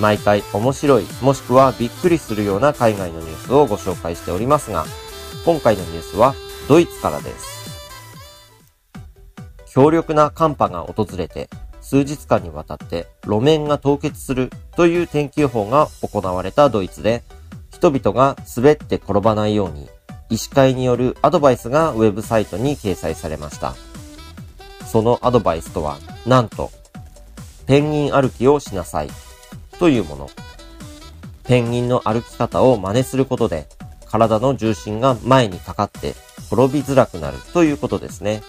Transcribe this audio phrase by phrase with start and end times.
[0.00, 4.86] 毎回面白い、もしくはびっくりするような海外のニュースをご紹介しておりますが、
[5.44, 6.34] 今回のニュースは
[6.68, 7.60] ドイツからです。
[9.66, 11.50] 強力な寒波が訪れて、
[11.82, 17.22] 数日間にわたって路面が凍結するという天気予報が行われたドイツで、
[17.70, 19.88] 人々が滑って転ばないように、
[20.30, 23.74] 医師会によるアドバイスがウェブサイトに掲載されました。
[24.86, 26.70] そのアドバイスとは、なんと、
[27.66, 29.10] ペンギン歩きをしなさい
[29.80, 30.30] というもの。
[31.44, 33.66] ペンギンの歩き方を真似することで、
[34.06, 36.14] 体の重心が前にかかって
[36.52, 38.42] 転びづらくなるということですね。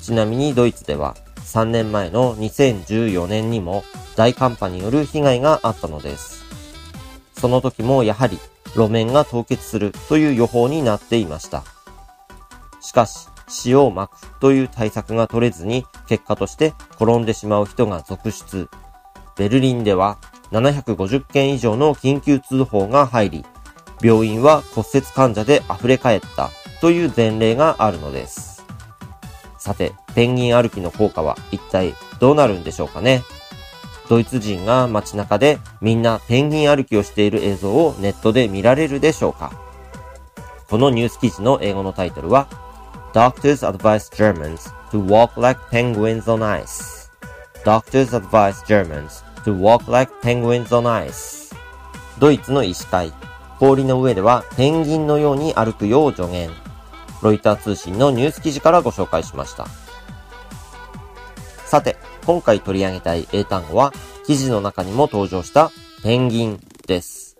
[0.00, 3.84] ちなみにドイツでは3年前の2014年にも
[4.16, 6.42] 大寒波による被害があったのです。
[7.34, 8.38] その時もやはり
[8.74, 11.64] 路面が凍結するという予報になっていました。
[12.80, 13.28] しかし、
[13.66, 18.70] 塩をまくという対策が取れずに結果として転んでしまう人が続出。
[19.38, 20.18] ベルリンでは
[20.50, 23.44] 750件以上の緊急通報が入り、
[24.02, 28.64] 病院は骨折患者で溢れ返ったという前例があるのです。
[29.58, 33.22] さて、ペンギン歩きの効果は一体どうなるんでしょうかね。
[34.08, 39.52] ドイツ人が街中でみんなペンギン歩きをしている映像をネットで見られるでしょうか。
[40.68, 42.48] このニュース記事の英語のタイトルは
[43.12, 47.10] Doctors advise Germans to walk like penguins on ice.
[47.64, 51.54] Doctors advise Germans to walk like penguins on ice
[52.18, 53.12] ドイツの医師会
[53.58, 56.50] 氷の上ではペンギンのように歩くよう助言
[57.22, 59.66] ロイター通信のニュース記事からご紹介しました。
[61.66, 63.92] さて、今回取り上げたい英単語は、
[64.24, 65.70] 記事の中にも登場した
[66.02, 67.36] ペンギンです。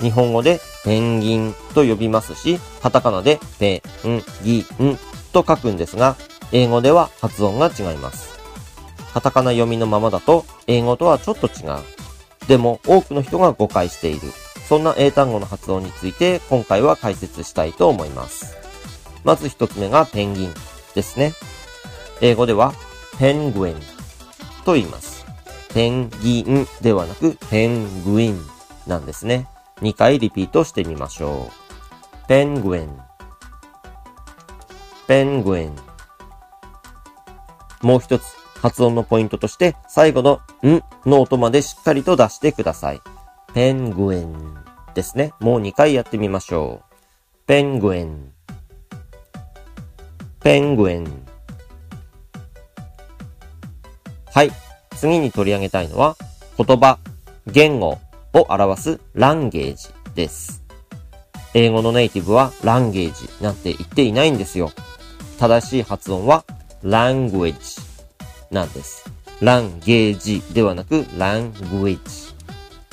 [0.00, 4.98] 日本語でペンギンと呼びますし、カタカナでペンギン
[5.32, 6.16] と書くんですが、
[6.52, 8.33] 英語では発音が違います。
[9.14, 11.78] カタカナ読みのままだと、英語とはちょっと違う。
[12.48, 14.32] でも、多くの人が誤解している。
[14.68, 18.56] そんな英単語の発音について、今回は解説したいと思います。
[19.22, 20.54] まず一つ目がペンギン
[20.96, 21.32] ですね。
[22.20, 22.74] 英語では
[23.18, 23.76] ペングイン
[24.64, 25.24] と言います。
[25.72, 28.40] ペンギンではなくペングイン
[28.88, 29.46] なんですね。
[29.76, 31.50] 2回リピートしてみましょ
[32.24, 32.26] う。
[32.26, 32.98] ペングイン。
[35.06, 35.76] ペングイン。
[37.80, 43.02] もう一つ発音のポイントとして最後のんの音までしっかりと出してください。
[43.52, 44.56] ペングイン
[44.94, 45.34] ですね。
[45.38, 46.94] もう2回やってみましょう。
[47.46, 48.32] ペングイン。
[50.40, 51.26] ペングイン。
[54.32, 54.50] はい。
[54.96, 56.16] 次に取り上げたいのは、
[56.56, 56.98] 言葉、
[57.46, 57.98] 言語
[58.32, 60.64] を表すランゲージです。
[61.52, 64.72] 英語のネイティブはランゲージなんて言っていないんですよ。
[65.38, 66.46] 正しい発音は
[66.82, 67.83] language
[68.54, 69.04] なんです。
[69.42, 71.98] ランゲージではなく language。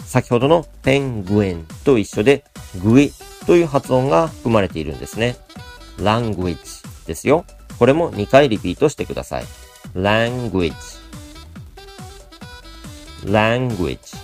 [0.03, 2.43] 先ほどのペングインと一緒で
[2.83, 3.13] グイ
[3.45, 5.37] という発音が含まれているんですね。
[5.97, 6.57] language
[7.05, 7.45] ですよ。
[7.79, 9.45] これも2回リピートしてください。
[9.95, 10.73] language
[13.23, 14.15] language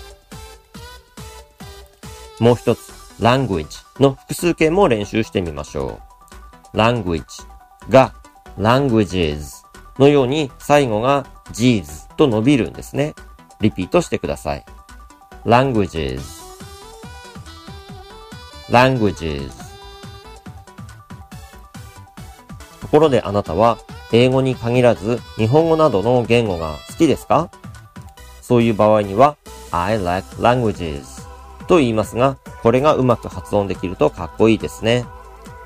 [2.39, 3.67] もう一つ language
[3.99, 5.99] の複数形も練習してみましょ
[6.73, 6.77] う。
[6.77, 7.23] language
[7.89, 8.13] が
[8.57, 9.56] languages
[9.99, 13.15] のように最後が g's と伸びるんですね。
[13.59, 14.65] リピートしてください。
[15.45, 16.21] languages
[18.69, 19.51] languages
[22.81, 23.77] ところであなたは
[24.11, 27.49] 英語に限らず日本語などの言語が好きですか？
[28.41, 29.35] そういう場合には
[29.71, 31.27] I like languages
[31.67, 35.05] と言いますが、これがうまく発音できるとかっこいいですね。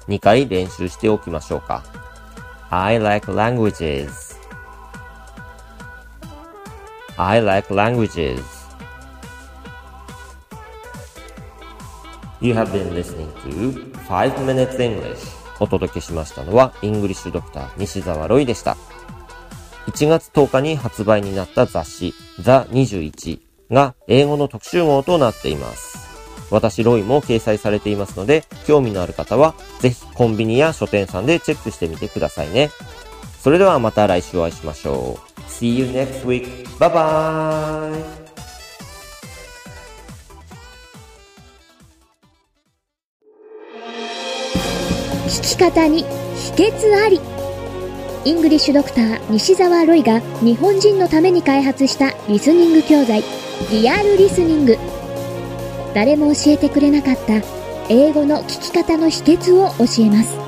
[0.08, 2.01] 2回練習しておきましょうか。
[2.74, 4.40] I like languages
[7.18, 8.42] I like languages
[12.40, 15.18] You have been listening to 5 Minutes English
[15.60, 18.78] お届けしましたのは、イングリッシュドクター西澤ロイでした。
[19.88, 26.11] 1月10日に発売になった雑誌、ザ21が英語の特集号となっています。
[26.52, 32.70] 私、ロイも掲載されていますので、興味のある方は、ぜひコンビニや書店さんでチェックしてみてくださいね。
[33.40, 35.42] それではまた来週お会いしましょう。
[35.50, 36.68] See you next week.
[36.78, 38.22] Bye bye!
[45.28, 46.04] 聞き方に
[46.36, 47.20] 秘訣あり
[48.26, 53.24] イングリッシュドクター西澤ロイが日本人のために開発したリスニング教材
[53.72, 54.78] リアルリスニング
[55.94, 57.42] 誰も教えてくれなかった
[57.90, 60.41] 英語の聞き方の秘訣を教えます。